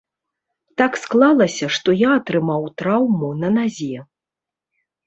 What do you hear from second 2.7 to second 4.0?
траўму на назе.